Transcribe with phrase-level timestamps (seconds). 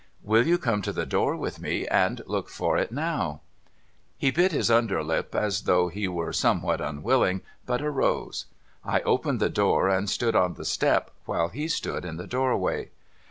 [0.27, 3.41] 'W^ill you come to the door with me, and look for it now?'
[4.17, 8.47] He bit his under lip as though he were somewhat unwilling, but arose.
[8.83, 12.89] I opened the door, and stood on the step, while he stood in the doorway.